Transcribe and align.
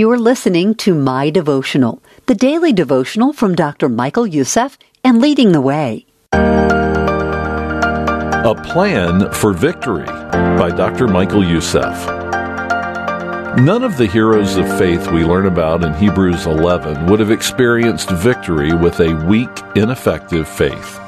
You 0.00 0.10
are 0.12 0.18
listening 0.18 0.76
to 0.76 0.94
My 0.94 1.28
Devotional, 1.28 2.02
the 2.24 2.34
daily 2.34 2.72
devotional 2.72 3.34
from 3.34 3.54
Dr. 3.54 3.90
Michael 3.90 4.26
Youssef 4.26 4.78
and 5.04 5.20
Leading 5.20 5.52
the 5.52 5.60
Way. 5.60 6.06
A 6.32 6.38
Plan 8.64 9.30
for 9.30 9.52
Victory 9.52 10.06
by 10.06 10.70
Dr. 10.70 11.06
Michael 11.06 11.44
Youssef. 11.44 12.06
None 13.58 13.84
of 13.84 13.98
the 13.98 14.08
heroes 14.10 14.56
of 14.56 14.66
faith 14.78 15.06
we 15.08 15.22
learn 15.22 15.44
about 15.44 15.84
in 15.84 15.92
Hebrews 15.92 16.46
11 16.46 17.04
would 17.04 17.20
have 17.20 17.30
experienced 17.30 18.08
victory 18.08 18.72
with 18.72 19.00
a 19.00 19.12
weak, 19.26 19.50
ineffective 19.76 20.48
faith. 20.48 20.98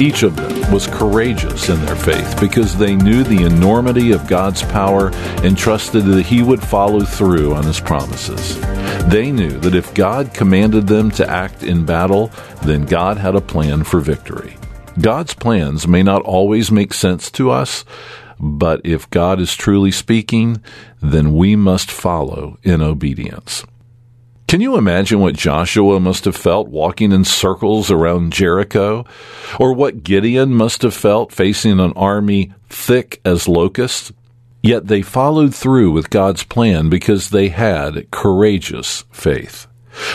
Each 0.00 0.22
of 0.22 0.34
them 0.34 0.72
was 0.72 0.86
courageous 0.86 1.68
in 1.68 1.78
their 1.84 1.94
faith 1.94 2.40
because 2.40 2.74
they 2.74 2.96
knew 2.96 3.22
the 3.22 3.44
enormity 3.44 4.12
of 4.12 4.26
God's 4.26 4.62
power 4.62 5.10
and 5.44 5.58
trusted 5.58 6.06
that 6.06 6.24
He 6.24 6.42
would 6.42 6.62
follow 6.62 7.04
through 7.04 7.52
on 7.52 7.64
His 7.64 7.80
promises. 7.80 8.58
They 9.10 9.30
knew 9.30 9.50
that 9.58 9.74
if 9.74 9.92
God 9.92 10.32
commanded 10.32 10.86
them 10.86 11.10
to 11.10 11.28
act 11.28 11.62
in 11.62 11.84
battle, 11.84 12.30
then 12.62 12.86
God 12.86 13.18
had 13.18 13.34
a 13.34 13.42
plan 13.42 13.84
for 13.84 14.00
victory. 14.00 14.56
God's 14.98 15.34
plans 15.34 15.86
may 15.86 16.02
not 16.02 16.22
always 16.22 16.70
make 16.70 16.94
sense 16.94 17.30
to 17.32 17.50
us, 17.50 17.84
but 18.38 18.80
if 18.84 19.10
God 19.10 19.38
is 19.38 19.54
truly 19.54 19.90
speaking, 19.90 20.62
then 21.02 21.34
we 21.34 21.56
must 21.56 21.90
follow 21.90 22.56
in 22.62 22.80
obedience. 22.80 23.66
Can 24.50 24.60
you 24.60 24.76
imagine 24.76 25.20
what 25.20 25.36
Joshua 25.36 26.00
must 26.00 26.24
have 26.24 26.34
felt 26.34 26.66
walking 26.66 27.12
in 27.12 27.24
circles 27.24 27.88
around 27.88 28.32
Jericho? 28.32 29.04
Or 29.60 29.72
what 29.72 30.02
Gideon 30.02 30.54
must 30.54 30.82
have 30.82 30.92
felt 30.92 31.30
facing 31.30 31.78
an 31.78 31.92
army 31.94 32.52
thick 32.68 33.20
as 33.24 33.46
locusts? 33.46 34.10
Yet 34.60 34.88
they 34.88 35.02
followed 35.02 35.54
through 35.54 35.92
with 35.92 36.10
God's 36.10 36.42
plan 36.42 36.88
because 36.88 37.30
they 37.30 37.50
had 37.50 38.10
courageous 38.10 39.04
faith. 39.12 39.68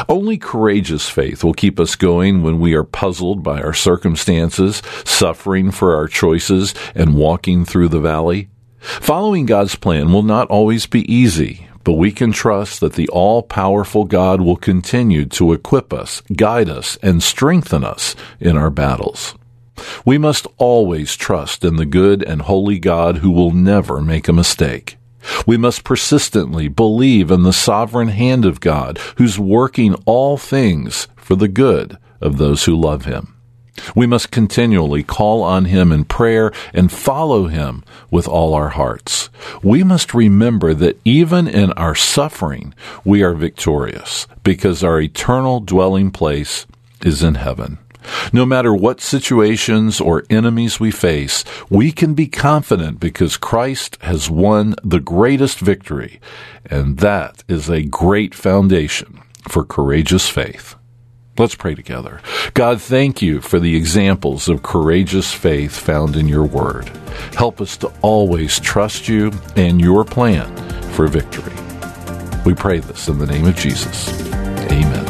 Only 0.09 0.38
courageous 0.38 1.07
faith 1.07 1.41
will 1.41 1.54
keep 1.54 1.79
us 1.79 1.96
going 1.96 2.43
when 2.43 2.59
we 2.59 2.74
are 2.74 2.84
puzzled 2.84 3.41
by 3.41 3.62
our 3.62 3.74
circumstances, 3.74 4.81
suffering 5.05 5.71
for 5.71 5.96
our 5.96 6.09
choices, 6.09 6.76
and 6.93 7.15
walking 7.15 7.63
through 7.63 7.87
the 7.87 8.02
valley. 8.02 8.49
Following 8.81 9.46
God's 9.46 9.76
plan 9.76 10.12
will 10.12 10.24
not 10.24 10.49
always 10.49 10.87
be 10.87 11.09
easy, 11.09 11.70
but 11.85 11.93
we 11.93 12.11
can 12.11 12.33
trust 12.33 12.81
that 12.81 12.93
the 12.93 13.07
all 13.09 13.43
powerful 13.43 14.03
God 14.03 14.41
will 14.41 14.57
continue 14.57 15.25
to 15.27 15.53
equip 15.53 15.93
us, 15.93 16.21
guide 16.35 16.67
us, 16.67 16.97
and 17.01 17.23
strengthen 17.23 17.85
us 17.85 18.15
in 18.39 18.57
our 18.57 18.71
battles. 18.71 19.35
We 20.03 20.17
must 20.17 20.47
always 20.57 21.15
trust 21.15 21.63
in 21.63 21.75
the 21.75 21.85
good 21.85 22.23
and 22.23 22.41
holy 22.41 22.79
God 22.79 23.17
who 23.17 23.31
will 23.31 23.51
never 23.51 24.01
make 24.01 24.27
a 24.27 24.33
mistake. 24.33 24.97
We 25.45 25.57
must 25.57 25.83
persistently 25.83 26.67
believe 26.67 27.29
in 27.29 27.43
the 27.43 27.53
sovereign 27.53 28.09
hand 28.09 28.45
of 28.45 28.59
God 28.59 28.97
who's 29.17 29.37
working 29.37 29.93
all 30.05 30.37
things 30.37 31.07
for 31.15 31.35
the 31.35 31.47
good 31.47 31.97
of 32.19 32.37
those 32.37 32.65
who 32.65 32.75
love 32.75 33.05
him. 33.05 33.34
We 33.95 34.07
must 34.07 34.31
continually 34.31 35.04
call 35.04 35.43
on 35.43 35.65
Him 35.65 35.91
in 35.91 36.05
prayer 36.05 36.51
and 36.73 36.91
follow 36.91 37.48
Him 37.48 37.84
with 38.09 38.27
all 38.27 38.54
our 38.54 38.70
hearts. 38.70 39.29
We 39.62 39.84
must 39.84 40.13
remember 40.13 40.73
that 40.73 40.99
even 41.04 41.48
in 41.48 41.71
our 41.73 41.96
suffering, 41.96 42.73
we 43.03 43.21
are 43.23 43.34
victorious 43.34 44.27
because 44.43 44.84
our 44.84 44.99
eternal 44.99 45.59
dwelling 45.59 46.12
place 46.12 46.65
is 47.03 47.23
in 47.23 47.35
heaven. 47.35 47.79
No 48.31 48.46
matter 48.46 48.73
what 48.73 49.01
situations 49.01 49.99
or 49.99 50.26
enemies 50.29 50.79
we 50.79 50.91
face, 50.91 51.43
we 51.70 51.91
can 51.91 52.13
be 52.13 52.27
confident 52.27 52.99
because 52.99 53.37
Christ 53.37 53.98
has 54.01 54.29
won 54.29 54.76
the 54.84 54.99
greatest 54.99 55.59
victory, 55.59 56.20
and 56.65 56.99
that 56.99 57.43
is 57.48 57.70
a 57.70 57.84
great 57.84 58.35
foundation 58.35 59.21
for 59.48 59.65
courageous 59.65 60.29
faith. 60.29 60.76
Let's 61.37 61.55
pray 61.55 61.75
together. 61.75 62.21
God, 62.53 62.81
thank 62.81 63.21
you 63.21 63.41
for 63.41 63.59
the 63.59 63.75
examples 63.75 64.47
of 64.47 64.63
courageous 64.63 65.33
faith 65.33 65.75
found 65.78 66.16
in 66.16 66.29
your 66.29 66.46
word. 66.46 66.88
Help 67.34 67.59
us 67.59 67.75
to 67.78 67.91
always 68.01 68.59
trust 68.59 69.09
you 69.09 69.31
and 69.57 69.81
your 69.81 70.06
plan 70.06 70.56
for 70.91 71.07
victory. 71.07 71.53
We 72.45 72.53
pray 72.53 72.79
this 72.79 73.09
in 73.09 73.19
the 73.19 73.25
name 73.25 73.45
of 73.45 73.56
Jesus. 73.57 74.09
Amen. 74.72 75.06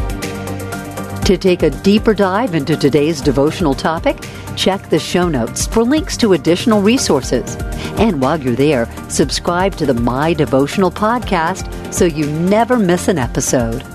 To 1.25 1.37
take 1.37 1.61
a 1.61 1.69
deeper 1.69 2.13
dive 2.13 2.55
into 2.55 2.75
today's 2.75 3.21
devotional 3.21 3.75
topic, 3.75 4.17
check 4.55 4.89
the 4.89 4.99
show 4.99 5.27
notes 5.27 5.67
for 5.67 5.83
links 5.83 6.17
to 6.17 6.33
additional 6.33 6.81
resources. 6.81 7.55
And 7.99 8.19
while 8.19 8.39
you're 8.39 8.55
there, 8.55 8.89
subscribe 9.09 9.75
to 9.75 9.85
the 9.85 9.93
My 9.93 10.33
Devotional 10.33 10.91
podcast 10.91 11.93
so 11.93 12.05
you 12.05 12.25
never 12.31 12.79
miss 12.79 13.07
an 13.07 13.19
episode. 13.19 13.94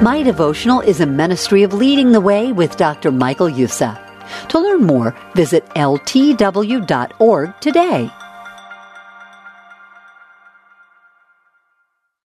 My 0.00 0.22
Devotional 0.22 0.80
is 0.80 1.00
a 1.00 1.06
ministry 1.06 1.64
of 1.64 1.74
leading 1.74 2.12
the 2.12 2.20
way 2.20 2.52
with 2.52 2.76
Dr. 2.76 3.10
Michael 3.10 3.48
Youssef. 3.48 3.98
To 4.50 4.60
learn 4.60 4.84
more, 4.84 5.16
visit 5.34 5.66
ltw.org 5.70 7.60
today. 7.60 8.08